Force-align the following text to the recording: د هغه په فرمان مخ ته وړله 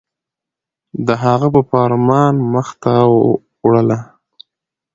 د 1.07 1.09
هغه 1.23 1.47
په 1.55 1.61
فرمان 1.71 2.33
مخ 2.53 2.67
ته 2.83 2.93
وړله 3.65 3.99